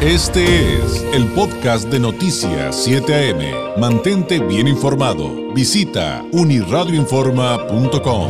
[0.00, 3.80] Este es el podcast de Noticias 7 AM.
[3.80, 5.52] Mantente bien informado.
[5.52, 8.28] Visita uniradioinforma.com.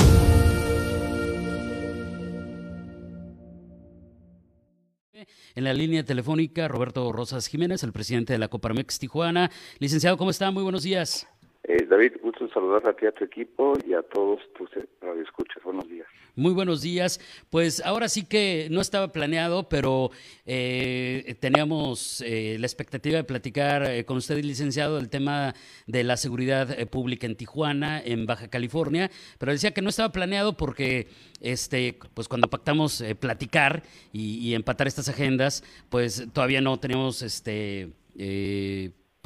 [5.54, 9.50] En la línea telefónica, Roberto Rosas Jiménez, el presidente de la Coparmex Tijuana.
[9.78, 10.50] Licenciado, ¿cómo está?
[10.50, 11.26] Muy buenos días.
[11.64, 14.88] Eh, David, gusto en saludar a ti, a tu equipo y a todos tus eh,
[15.00, 15.62] radioescuchas.
[15.62, 16.06] Buenos días.
[16.36, 17.20] Muy buenos días.
[17.50, 20.10] Pues ahora sí que no estaba planeado, pero
[20.46, 25.54] eh, teníamos la expectativa de platicar con usted, licenciado, el tema
[25.88, 30.56] de la seguridad pública en Tijuana, en Baja California, pero decía que no estaba planeado
[30.56, 31.08] porque
[31.40, 33.82] este, pues cuando pactamos platicar
[34.12, 37.90] y, y, empatar estas agendas, pues todavía no teníamos este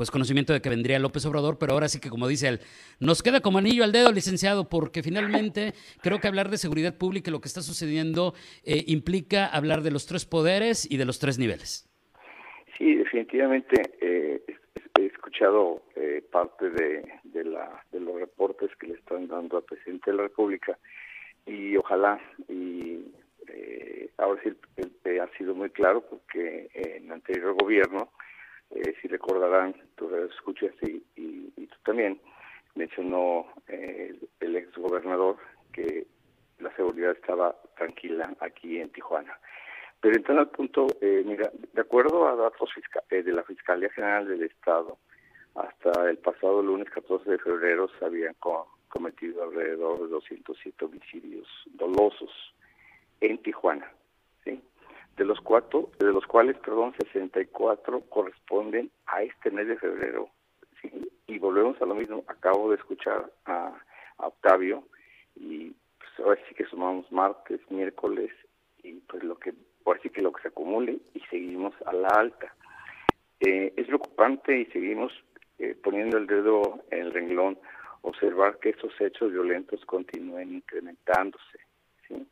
[0.02, 2.58] pues conocimiento de que vendría López Obrador, pero ahora sí que como dice él,
[2.98, 7.30] nos queda como anillo al dedo, licenciado, porque finalmente creo que hablar de seguridad pública
[7.30, 8.34] y lo que está sucediendo
[8.64, 11.88] eh, implica hablar de los tres poderes y de los tres niveles.
[12.76, 14.42] Sí, definitivamente eh,
[14.98, 20.10] he escuchado eh, parte de, la, de los reportes que le están dando al presidente
[20.10, 20.76] de la República
[21.46, 23.06] y ojalá y
[24.18, 24.50] ahora sí
[25.20, 28.10] ha sido muy claro porque en el anterior gobierno
[28.74, 32.20] eh, si recordarán, tú escuchas y, y, tú también,
[32.74, 35.36] mencionó eh, el ex gobernador
[35.72, 36.06] que
[36.58, 39.38] la seguridad estaba tranquila aquí en Tijuana.
[40.00, 42.70] Pero entrando al punto, eh, mira, de acuerdo a datos
[43.10, 44.98] eh, de la Fiscalía General del Estado,
[45.54, 48.34] hasta el pasado lunes 14 de febrero se habían
[48.88, 52.30] cometido alrededor de 207 homicidios dolosos
[53.20, 53.92] en Tijuana
[55.16, 60.28] de los cuatro, de los cuales, perdón, 64 corresponden a este mes de febrero.
[61.26, 62.24] Y volvemos a lo mismo.
[62.26, 63.72] Acabo de escuchar a,
[64.18, 64.84] Octavio
[65.34, 68.30] y pues ahora sí que sumamos martes, miércoles
[68.84, 69.52] y pues lo que,
[69.84, 72.54] ahora sí que lo que se acumule y seguimos a la alta.
[73.40, 75.12] Eh, es preocupante y seguimos
[75.58, 77.58] eh, poniendo el dedo en el renglón
[78.02, 81.58] observar que estos hechos violentos continúen incrementándose.
[82.06, 82.26] ¿sí?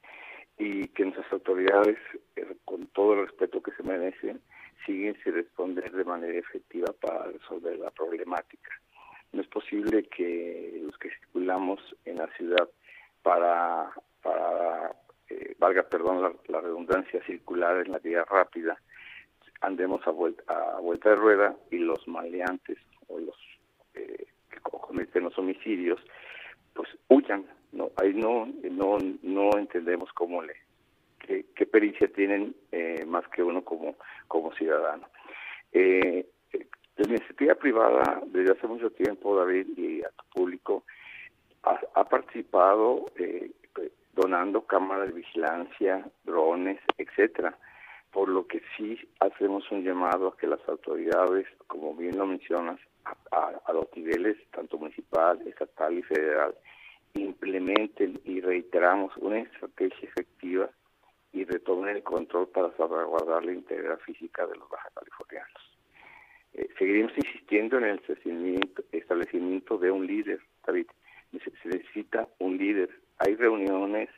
[0.60, 1.96] Y que nuestras autoridades,
[2.36, 4.42] eh, con todo el respeto que se merecen,
[4.84, 8.70] siguen sin responder de manera efectiva para resolver la problemática.
[9.32, 12.68] No es posible que los que circulamos en la ciudad
[13.22, 13.90] para,
[14.22, 14.94] para
[15.30, 18.78] eh, valga perdón la, redundancia circular en la vía rápida,
[19.62, 20.42] andemos a vuelta,
[20.76, 22.76] a vuelta de rueda y los maleantes
[23.08, 23.36] o los
[23.94, 26.00] eh, que cometen los homicidios,
[26.74, 30.54] pues huyan no ahí no no no entendemos cómo le
[31.54, 35.06] qué, pericia tienen eh, más que uno como como ciudadano.
[35.72, 36.26] Eh,
[36.96, 40.84] la iniciativa privada desde hace mucho tiempo David y a tu público
[41.62, 43.50] ha, participado eh,
[44.14, 47.56] donando cámaras de vigilancia drones etcétera
[48.10, 52.78] por lo que sí hacemos un llamado a que las autoridades como bien lo mencionas
[53.30, 56.54] a los niveles tanto municipal estatal y federal
[57.14, 60.70] implementen y reiteramos una estrategia efectiva
[61.32, 65.70] y retomen el control para salvaguardar la integridad física de los baja californianos.
[66.54, 68.02] Eh, seguiremos insistiendo en el
[68.92, 70.86] establecimiento, de un líder, David.
[71.30, 72.90] Se necesita un líder.
[73.18, 74.08] Hay reuniones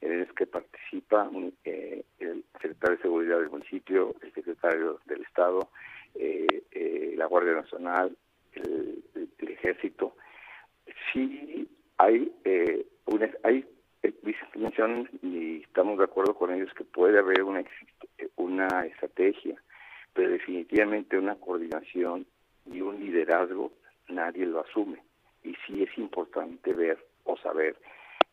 [0.00, 1.30] en las que participa
[1.64, 5.68] eh, el secretario de Seguridad del municipio, el secretario del Estado,
[6.14, 8.16] eh, la Guardia Nacional,
[8.52, 9.04] el,
[9.38, 10.16] el Ejército.
[11.12, 11.43] Sí
[12.04, 13.64] hay eh, una, hay
[14.02, 14.12] eh,
[14.56, 17.64] mencionan y estamos de acuerdo con ellos que puede haber una
[18.36, 19.56] una estrategia,
[20.12, 22.26] pero definitivamente una coordinación
[22.70, 23.72] y un liderazgo
[24.08, 25.02] nadie lo asume
[25.42, 27.76] y sí es importante ver o saber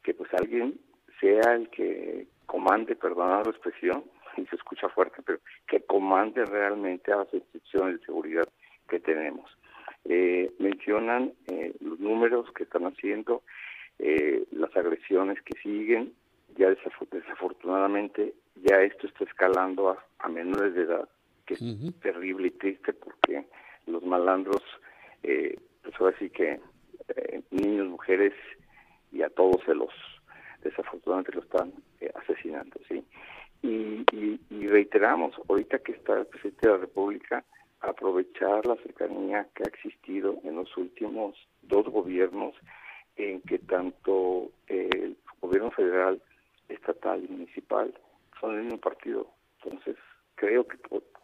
[0.03, 0.79] que pues alguien
[1.19, 4.03] sea el que comande, perdonad la expresión,
[4.37, 8.47] y se escucha fuerte, pero que comande realmente a las instituciones de seguridad
[8.89, 9.49] que tenemos.
[10.05, 13.43] Eh, mencionan eh, números que están haciendo,
[13.99, 16.13] eh, las agresiones que siguen,
[16.57, 21.09] ya desafortunadamente ya esto está escalando a, menores de edad,
[21.45, 21.61] que es
[22.01, 23.45] terrible y triste porque
[23.87, 24.61] los malandros,
[25.23, 26.59] eh, pues ahora sí que
[27.51, 28.33] niños, mujeres
[29.11, 29.89] y a todos se los
[30.63, 31.73] desafortunadamente lo están
[32.15, 33.03] asesinando, ¿sí?
[33.63, 34.05] Y,
[34.49, 37.43] y, reiteramos, ahorita que está el presidente de la República,
[37.81, 42.55] aprovechar la cercanía que ha existido en los últimos dos gobiernos
[43.15, 46.21] en que tanto el gobierno federal,
[46.69, 47.93] estatal y municipal
[48.39, 49.27] son el mismo partido.
[49.63, 49.97] Entonces,
[50.35, 50.77] creo que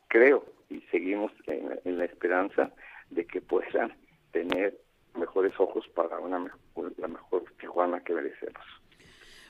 [0.08, 2.72] creo y seguimos en, la esperanza
[3.10, 3.94] de que puedan
[4.32, 4.78] tener
[5.16, 6.40] mejores ojos para una
[6.98, 8.64] la mejor Tijuana que merecemos.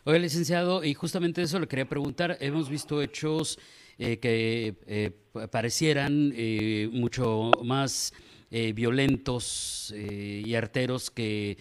[0.08, 2.38] Oye, licenciado, y justamente eso le quería preguntar.
[2.40, 3.60] Hemos visto hechos
[3.98, 5.12] eh, que eh,
[5.52, 8.14] parecieran eh, mucho más
[8.50, 11.58] violentos y arteros que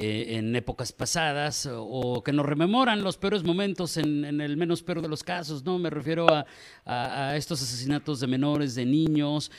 [0.00, 5.08] en épocas pasadas o que nos rememoran los peores momentos en, el menos peor de
[5.08, 5.78] los casos, ¿no?
[5.78, 9.50] Me refiero a, estos asesinatos de menores, de niños,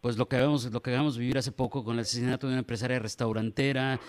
[0.00, 2.60] pues lo que vamos, lo que acabamos vivir hace poco con el asesinato de una
[2.60, 4.00] empresaria restaurantera,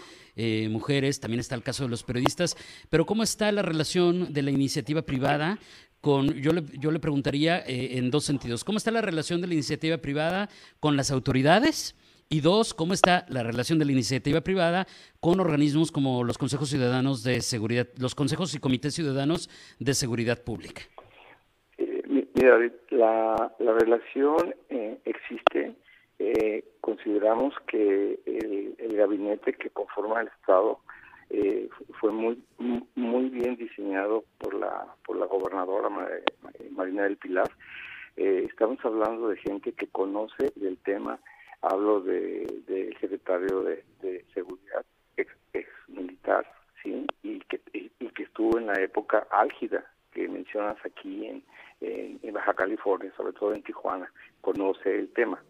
[0.70, 2.58] mujeres, también está el caso de los periodistas,
[2.90, 5.60] pero ¿cómo está la relación de la iniciativa privada
[6.04, 8.64] yo le, yo le preguntaría eh, en dos sentidos.
[8.64, 10.50] ¿Cómo está la relación de la iniciativa privada
[10.80, 11.96] con las autoridades?
[12.30, 14.88] Y dos, ¿cómo está la relación de la iniciativa privada
[15.20, 19.50] con organismos como los consejos ciudadanos de seguridad, los consejos y comités ciudadanos
[19.80, 20.82] de seguridad pública?
[21.78, 22.04] Eh,
[22.34, 22.58] mira,
[22.90, 25.74] la, la relación eh, existe.
[26.82, 30.80] consideramos que el, el, gabinete que conforma el Estado
[31.30, 31.68] eh,
[32.00, 32.38] fue muy
[32.96, 35.90] muy bien diseñado por la por la gobernadora
[36.72, 37.50] Marina del Pilar.
[38.18, 41.20] Eh, estamos hablando de gente que conoce del tema.
[41.64, 44.84] Hablo del de, secretario de, seguridad
[45.16, 45.32] ex,
[45.88, 46.46] militar,
[46.84, 51.44] sí, y que y, que estuvo en la época álgida que mencionas aquí en,
[51.80, 54.12] en, Baja California, sobre todo en Tijuana,
[54.42, 55.42] conoce el tema.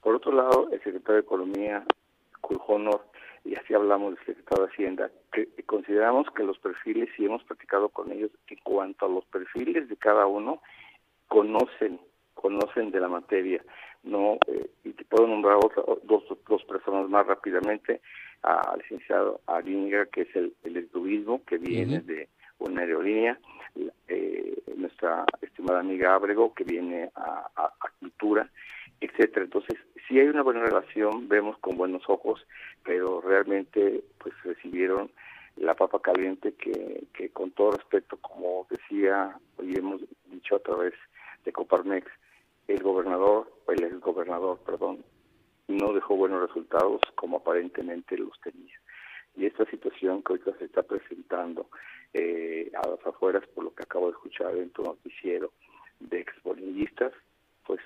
[0.00, 1.84] Por otro lado, el secretario de Economía,
[2.40, 3.04] Culjonor,
[3.44, 7.90] y así hablamos del secretario de Hacienda, que consideramos que los perfiles, y hemos platicado
[7.90, 10.62] con ellos, en cuanto a los perfiles de cada uno,
[11.28, 12.00] conocen,
[12.40, 13.62] conocen de la materia.
[14.02, 18.00] no eh, Y te puedo nombrar otra, dos, dos personas más rápidamente,
[18.42, 20.88] al licenciado Ariñga, que es el, el
[21.46, 22.28] que viene de
[22.58, 23.38] una aerolínea,
[24.08, 28.50] eh, nuestra estimada amiga Abrego, que viene a, a cultura,
[29.00, 29.44] etcétera.
[29.44, 29.76] Entonces,
[30.08, 32.44] si hay una buena relación, vemos con buenos ojos,
[32.82, 35.10] pero realmente pues recibieron
[35.56, 40.94] la papa caliente que, que con todo respeto, como decía y hemos dicho a través
[41.44, 42.06] de Coparmex,
[42.70, 45.04] el gobernador, el exgobernador, perdón,
[45.68, 48.80] no dejó buenos resultados como aparentemente los tenía.
[49.36, 51.68] Y esta situación que ahorita se está presentando
[52.14, 55.52] eh, a las afueras, por lo que acabo de escuchar en tu noticiero,
[56.00, 57.12] de expolinistas,
[57.66, 57.80] pues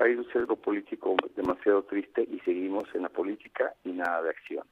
[0.00, 4.64] hay un cerdo político demasiado triste y seguimos en la política y nada de acción.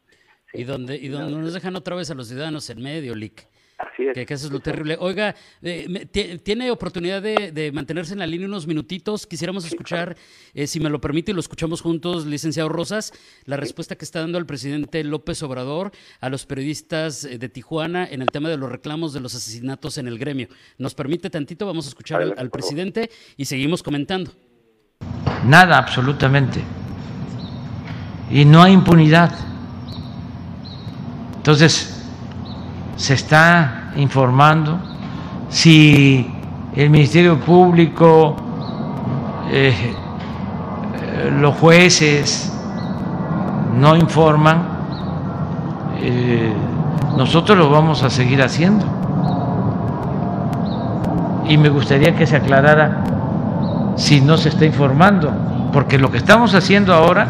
[0.52, 3.48] Y donde y donde nos dejan otra vez a los ciudadanos en medio, Lick.
[4.10, 4.26] Así es.
[4.26, 4.96] Que, eso es lo terrible.
[5.00, 6.06] Oiga, eh,
[6.42, 9.26] ¿tiene oportunidad de, mantenerse en la línea unos minutitos?
[9.26, 10.16] Quisiéramos escuchar,
[10.54, 13.12] eh, si me lo permite, y lo escuchamos juntos, licenciado Rosas,
[13.44, 18.06] la respuesta que está dando el presidente López Obrador a los periodistas eh, de Tijuana
[18.06, 20.48] en el tema de los reclamos de los asesinatos en el gremio.
[20.78, 21.66] ¿Nos permite tantito?
[21.66, 24.32] Vamos a escuchar al presidente y seguimos comentando.
[25.44, 26.62] Nada, absolutamente.
[28.30, 29.32] Y no hay impunidad.
[31.36, 32.02] Entonces,
[32.96, 34.78] se está informando
[35.48, 36.30] si
[36.74, 38.36] el Ministerio Público,
[39.50, 39.94] eh,
[41.40, 42.52] los jueces
[43.78, 44.62] no informan,
[46.00, 46.52] eh,
[47.16, 48.84] nosotros lo vamos a seguir haciendo.
[51.48, 53.04] Y me gustaría que se aclarara
[53.96, 55.32] si no se está informando,
[55.72, 57.28] porque lo que estamos haciendo ahora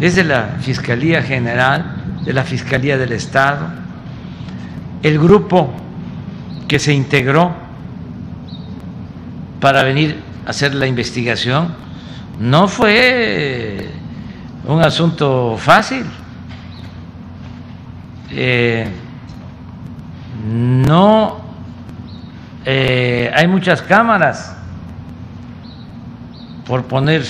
[0.00, 3.81] es de la Fiscalía General, de la Fiscalía del Estado,
[5.02, 5.72] el grupo
[6.68, 7.52] que se integró
[9.60, 11.74] para venir a hacer la investigación,
[12.40, 13.90] no fue
[14.66, 16.04] un asunto fácil.
[18.30, 18.88] Eh,
[20.44, 21.42] no
[22.64, 24.56] eh, hay muchas cámaras,
[26.64, 27.24] por poner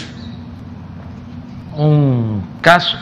[1.77, 2.99] un caso.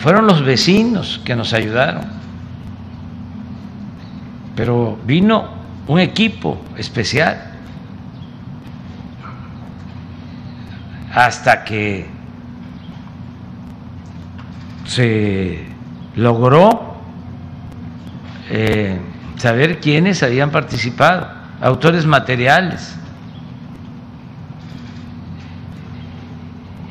[0.00, 2.04] Fueron los vecinos que nos ayudaron,
[4.56, 5.50] pero vino
[5.86, 7.50] un equipo especial
[11.14, 12.06] hasta que
[14.86, 15.66] se
[16.16, 16.96] logró
[18.48, 18.98] eh,
[19.36, 21.28] saber quiénes habían participado,
[21.60, 22.96] autores materiales.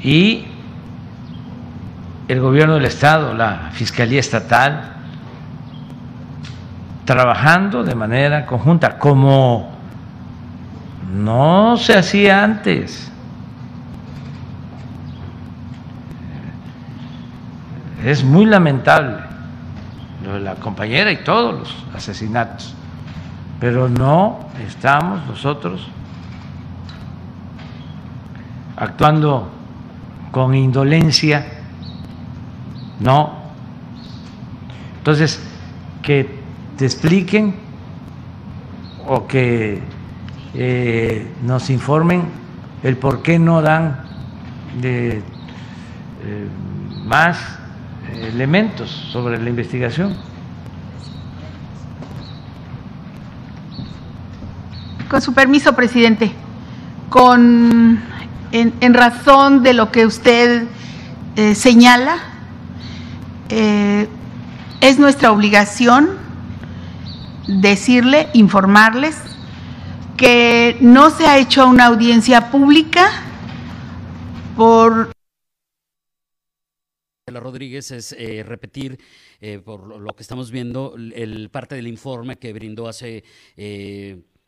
[0.03, 0.45] Y
[2.29, 4.93] el gobierno del Estado, la Fiscalía Estatal,
[7.03, 9.71] trabajando de manera conjunta, como
[11.11, 13.11] no se hacía antes.
[18.05, 19.17] Es muy lamentable
[20.39, 22.75] la compañera y todos los asesinatos.
[23.59, 25.87] Pero no estamos nosotros
[28.77, 29.49] actuando
[30.31, 31.58] con indolencia,
[32.99, 33.33] no.
[34.97, 35.39] Entonces,
[36.01, 36.39] que
[36.77, 37.55] te expliquen
[39.07, 39.81] o que
[40.53, 42.23] eh, nos informen
[42.83, 44.03] el por qué no dan
[44.81, 45.21] eh,
[47.05, 47.59] más
[48.13, 50.15] elementos sobre la investigación.
[55.09, 56.31] Con su permiso, presidente,
[57.09, 57.99] con
[58.51, 60.65] en, razón de lo que usted
[61.35, 62.17] eh, señala,
[63.49, 64.07] eh,
[64.81, 66.17] es nuestra obligación
[67.47, 69.17] decirle, informarles
[70.17, 73.09] que no se ha hecho una audiencia pública
[74.55, 75.11] por
[77.27, 78.99] Rodríguez es eh, repetir,
[79.63, 83.23] por lo que estamos viendo, el parte del informe que brindó hace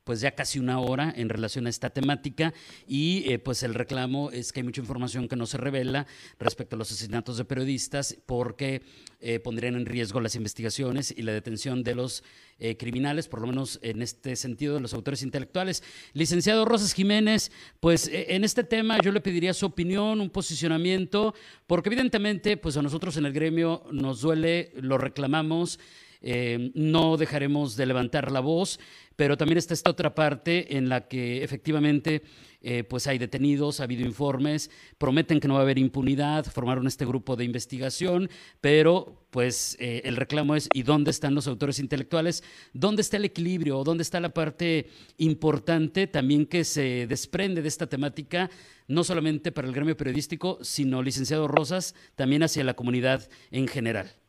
[0.04, 2.54] pues ya casi una hora en relación a esta temática
[2.88, 6.08] y eh, pues el reclamo es que hay mucha información que no se revela
[6.40, 8.82] respecto a los asesinatos de periodistas porque
[9.20, 12.24] eh, pondrían en riesgo las investigaciones y la detención de los
[12.58, 15.84] eh, criminales, por lo menos en este sentido de los autores intelectuales.
[16.14, 21.36] Licenciado Rosas Jiménez, pues en este tema yo le pediría su opinión, un posicionamiento,
[21.68, 25.80] porque evidentemente pues a nosotros en el gremio nos duele, lo reclamamos.
[26.22, 28.80] No dejaremos de levantar la voz,
[29.16, 32.22] pero también está esta otra parte en la que efectivamente
[32.64, 36.86] eh, pues hay detenidos, ha habido informes, prometen que no va a haber impunidad, formaron
[36.86, 38.30] este grupo de investigación,
[38.62, 42.44] pero pues eh, el reclamo es ¿y dónde están los autores intelectuales?
[42.74, 43.84] ¿Dónde está el equilibrio?
[43.84, 48.52] ¿Dónde está la parte importante también que se desprende de esta temática,
[48.88, 54.21] no solamente para el gremio periodístico, sino, licenciado Rosas, también hacia la comunidad en general?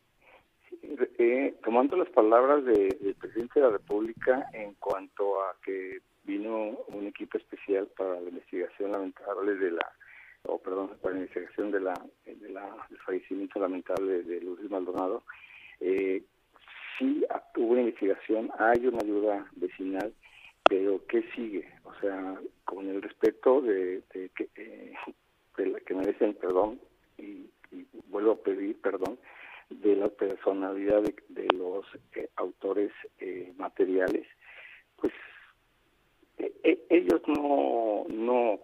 [1.63, 7.37] Tomando las palabras del presidente de la República en cuanto a que vino un equipo
[7.37, 9.91] especial para la investigación lamentable de la,
[10.43, 11.93] o perdón, para la investigación de la,
[12.25, 15.23] de la del fallecimiento lamentable de Luis Maldonado,
[15.79, 16.23] eh,
[16.97, 17.25] sí
[17.57, 20.13] hubo una investigación, hay una ayuda vecinal,
[20.63, 21.67] pero ¿qué sigue?
[21.83, 24.93] O sea, con el respeto de, que, eh,
[25.57, 26.79] de la que merecen perdón
[27.17, 27.49] y
[28.09, 29.17] vuelvo a pedir perdón,
[29.69, 29.95] de
[30.63, 34.25] personalidad de, los eh, autores eh, materiales,
[34.97, 35.13] pues
[36.37, 38.59] e, ellos no, no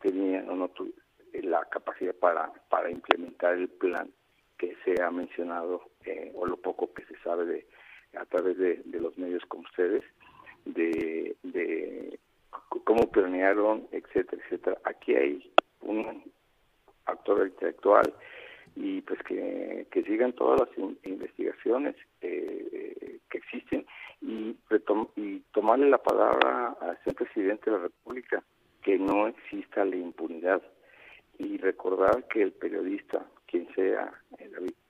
[0.00, 1.00] tenían o no tuvieron
[1.42, 4.10] la capacidad para, para implementar el plan
[4.58, 7.66] que se ha mencionado eh, o lo poco que se sabe de
[8.18, 10.02] a través de, los medios como ustedes
[10.64, 12.18] de, de
[12.84, 16.24] cómo planearon etcétera etcétera aquí hay un
[17.04, 18.14] actor intelectual
[18.76, 23.84] y pues que, que sigan todas las investigaciones eh, que existen
[24.22, 24.56] y,
[25.16, 28.42] y tomarle la palabra al señor presidente de la República
[28.82, 30.62] que no exista la impunidad
[31.38, 34.10] y recordar que el periodista, quien sea,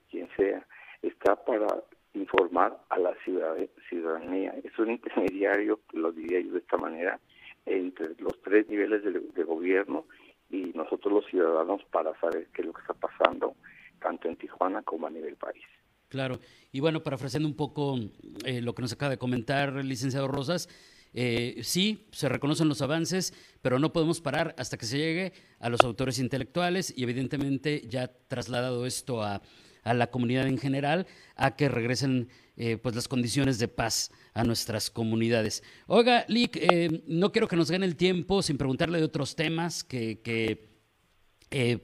[0.09, 0.65] quien sea,
[1.01, 1.67] está para
[2.13, 4.55] informar a la ciudadanía.
[4.63, 7.19] Es un intermediario, lo diría yo de esta manera,
[7.65, 10.05] entre los tres niveles de, de gobierno
[10.49, 13.55] y nosotros los ciudadanos para saber qué es lo que está pasando
[13.99, 15.63] tanto en Tijuana como a nivel país.
[16.09, 16.39] Claro,
[16.71, 17.99] y bueno, para parafraseando un poco
[18.45, 20.69] eh, lo que nos acaba de comentar el licenciado Rosas,
[21.13, 25.69] eh, sí, se reconocen los avances, pero no podemos parar hasta que se llegue a
[25.69, 29.41] los autores intelectuales y evidentemente ya trasladado esto a,
[29.83, 34.45] a la comunidad en general, a que regresen eh, pues las condiciones de paz a
[34.45, 35.61] nuestras comunidades.
[35.87, 36.57] Oiga, Lick,
[37.07, 40.67] no quiero que nos gane el tiempo sin preguntarle de otros temas que, que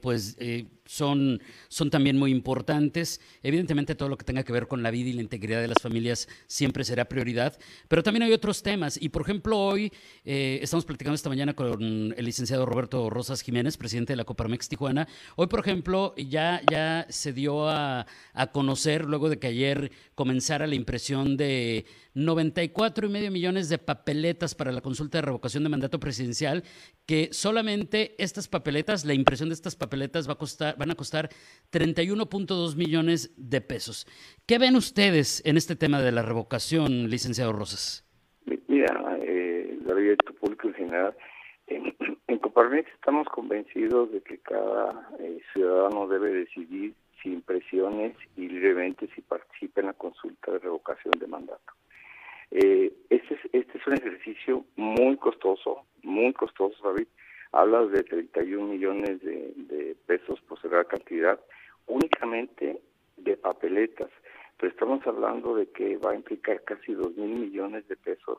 [0.00, 0.36] pues
[0.84, 3.20] son, son también muy importantes.
[3.42, 5.80] Evidentemente todo lo que tenga que ver con la vida y la integridad de las
[5.80, 9.00] familias siempre será prioridad, pero también hay otros temas.
[9.00, 9.92] Y por ejemplo, hoy
[10.24, 14.68] eh, estamos platicando esta mañana con el licenciado Roberto Rosas Jiménez, presidente de la Coparmex
[14.68, 15.08] Tijuana.
[15.36, 20.66] Hoy, por ejemplo, ya, ya se dio a, a conocer, luego de que ayer comenzara
[20.66, 25.68] la impresión de 94 y medio millones de papeletas para la consulta de revocación de
[25.68, 26.62] mandato presidencial,
[27.06, 31.28] que solamente estas papeletas, la impresión de estas papeletas va a costar, van a costar
[31.72, 34.06] 31.2 millones de pesos.
[34.46, 38.04] ¿Qué ven ustedes en este tema de la revocación, licenciado Rosas?
[38.68, 41.16] Mira, eh, David, tu público en general,
[41.66, 41.94] en,
[42.28, 49.08] en Coparmex estamos convencidos de que cada eh, ciudadano debe decidir sin presiones y libremente
[49.14, 51.72] si participa en la consulta de revocación de mandato.
[52.50, 57.08] Eh, este, es, este es un ejercicio muy costoso, muy costoso, David.
[57.54, 61.38] Hablas de 31 millones de, pesos por cerrar cantidad,
[61.86, 62.80] únicamente
[63.16, 64.10] de papeletas,
[64.58, 68.38] pero estamos hablando de que va a implicar casi 2 mil millones de pesos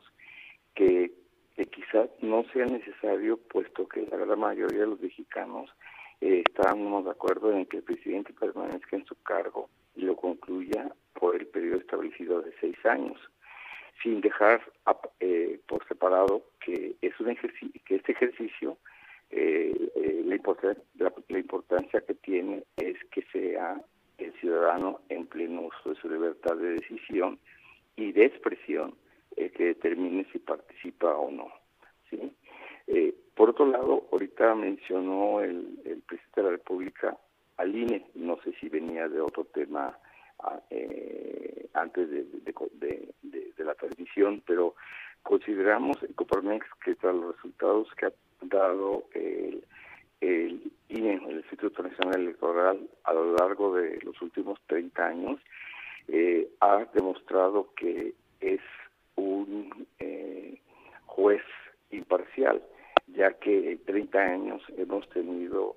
[0.74, 1.12] que,
[1.70, 5.70] quizás no sea necesario, puesto que la gran mayoría de los mexicanos
[6.20, 10.92] eh, estábamos de acuerdo en que el presidente permanezca en su cargo y lo concluya
[11.14, 13.18] por el periodo establecido de seis años,
[14.02, 14.60] sin dejar
[15.20, 18.76] eh, por separado que es un ejercicio, que este ejercicio
[20.62, 23.80] eh, la, importancia, la, importancia que tiene es que sea
[24.18, 27.38] el ciudadano en pleno uso de su libertad de decisión
[27.96, 28.94] y de expresión
[29.36, 31.48] el que determine si participa o no.
[32.10, 32.32] ¿sí?
[33.34, 37.16] por otro lado, ahorita mencionó el, presidente de la República
[37.58, 39.98] al INE, no sé si venía de otro tema
[40.70, 42.24] eh, antes de,
[42.72, 44.76] de, la transmisión, pero
[45.22, 48.12] consideramos en Coparmex que tras los resultados que ha
[48.42, 49.04] dado
[51.10, 55.40] el, el el Instituto Nacional Electoral, a lo largo de los últimos 30 años,
[56.08, 58.60] eh, ha demostrado que es
[59.16, 60.60] un eh,
[61.06, 61.42] juez
[61.90, 62.62] imparcial,
[63.08, 65.76] ya que en 30 años hemos tenido,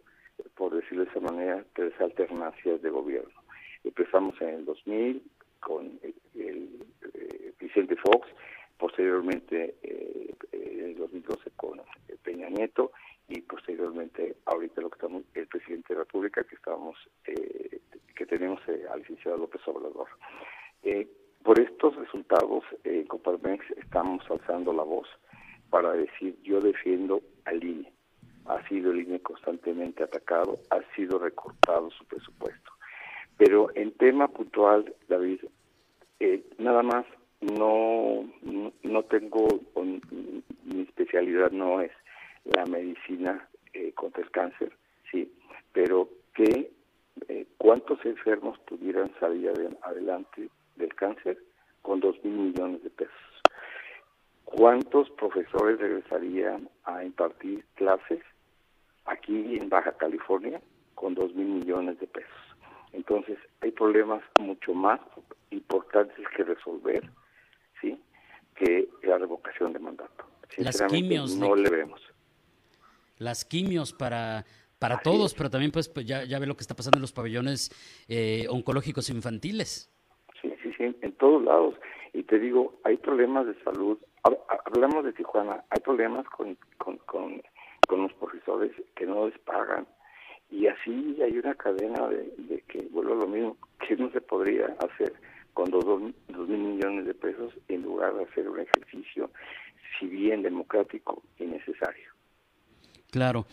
[0.55, 3.41] por decirlo de esa manera, tres alternancias de gobierno.
[3.83, 5.23] Empezamos en el 2000
[5.59, 8.27] con el, el, eh, Vicente Fox,
[8.77, 9.75] posteriormente
[10.51, 11.81] en el 2012 con
[12.23, 12.91] Peña Nieto
[14.49, 17.79] ahorita lo que estamos el presidente de la República que estamos eh,
[18.15, 18.59] que tenemos
[18.91, 20.07] al licenciado López Obrador.
[21.43, 25.07] por estos resultados en Coparmex estamos alzando la voz
[25.69, 27.91] para decir yo defiendo al INE.
[28.45, 32.71] Ha sido el INE constantemente atacado, ha sido recortado su presupuesto.
[33.37, 35.39] Pero en tema puntual, David,
[36.19, 37.05] eh, nada más
[37.41, 38.29] no,
[38.83, 39.47] no, tengo,
[40.65, 41.91] mi especialidad no es
[42.43, 44.71] la medicina eh, contra el cáncer,
[45.11, 45.31] sí,
[45.73, 46.71] pero que
[47.27, 51.37] eh, cuántos enfermos pudieran salir adelante del cáncer
[51.81, 53.13] con dos mil millones de pesos.
[54.45, 58.21] ¿Cuántos profesores regresarían a impartir clases
[59.05, 60.59] aquí en Baja California
[60.95, 62.31] con dos mil millones de pesos?
[62.91, 64.99] Entonces, hay problemas mucho más
[65.51, 67.07] importantes que resolver,
[67.79, 68.01] ¿sí?
[68.55, 70.25] Que la revocación de mandato.
[70.57, 71.35] Las quimios.
[71.35, 72.01] No le vemos.
[73.19, 74.45] Las quimios para
[74.79, 77.11] para todos, pero también pues, pues, ya, ya ve lo que está pasando en los
[77.11, 77.69] pabellones
[78.07, 79.91] eh, oncológicos infantiles.
[80.41, 81.75] Sí, sí, sí, en todos lados.
[82.13, 83.97] Y te digo, hay problemas de salud.
[84.23, 87.41] Hablamos de Tijuana, hay problemas con, con, con,
[87.87, 89.85] con los profesores que no les pagan,
[90.51, 94.75] y así hay una cadena de, que vuelvo a lo mismo, que no se podría
[94.79, 95.13] hacer
[95.53, 99.29] con dos, dos, mil millones de pesos en lugar de hacer un ejercicio,
[99.99, 102.08] si bien democrático y necesario.
[103.11, 103.47] Claro.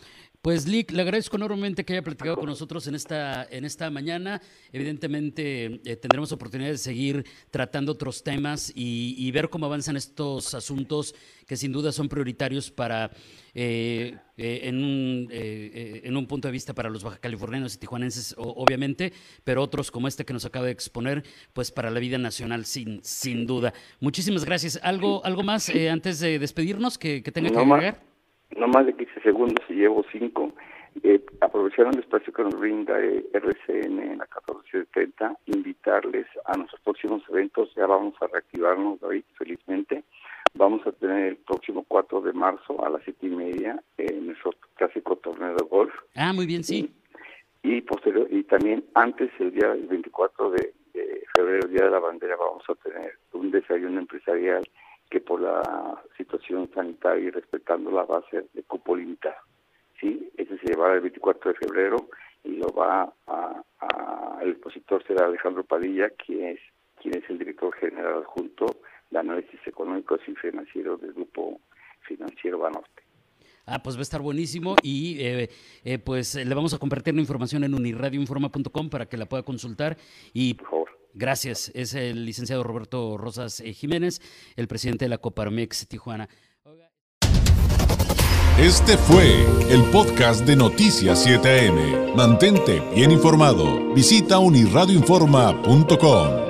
[0.46, 4.40] Pues Lick, le agradezco enormemente que haya platicado con nosotros en esta, en esta mañana.
[4.70, 11.16] Evidentemente eh, tendremos oportunidad de seguir tratando otros temas y, ver cómo avanzan estos asuntos
[11.48, 13.10] que sin duda son prioritarios para,
[13.54, 18.32] eh, eh, en, un, en un punto de vista para los baja californianos y tijuanenses,
[18.38, 22.66] obviamente, pero otros como este que nos acaba de exponer, pues para la vida nacional
[22.66, 23.74] sin, sin duda.
[23.98, 24.78] Muchísimas gracias.
[24.84, 28.05] ¿Algo, algo más antes de despedirnos que, tenga que agregar?
[28.54, 30.52] No más de 15 segundos y llevo 5.
[31.02, 36.80] Eh, aprovechar el espacio que nos brinda eh, RCN en la 1470, invitarles a nuestros
[36.80, 37.74] próximos eventos.
[37.74, 40.04] Ya vamos a reactivarnos hoy, felizmente.
[40.54, 44.52] Vamos a tener el próximo 4 de marzo a las 7 y media en nuestro
[44.76, 45.92] clásico torneo de golf.
[46.14, 46.90] Ah, muy bien, sí.
[47.62, 52.36] Y, posterior, y también antes, el día 24 de, de febrero, Día de la Bandera,
[52.36, 54.66] vamos a tener un desayuno empresarial
[55.16, 59.36] que por la situación sanitaria y respetando la base de cupo limitado.
[59.98, 60.30] ¿sí?
[60.36, 61.96] Ese se llevará el 24 de febrero
[62.44, 66.60] y lo va a, el expositor será Alejandro Padilla, quien es,
[67.00, 68.66] quien es el director general adjunto
[69.10, 71.60] de análisis económicos y financieros del grupo
[72.02, 73.02] financiero Banorte.
[73.64, 75.48] Ah, pues va a estar buenísimo y eh,
[75.82, 79.96] eh, pues le vamos a compartir la información en unirradioinforma.com para que la pueda consultar
[80.34, 80.85] y Por favor.
[81.16, 81.72] Gracias.
[81.74, 84.20] Es el licenciado Roberto Rosas eh, Jiménez,
[84.54, 86.28] el presidente de la Coparmex Tijuana.
[88.58, 92.14] Este fue el podcast de Noticias 7am.
[92.14, 93.92] Mantente bien informado.
[93.94, 96.45] Visita unirradioinforma.com.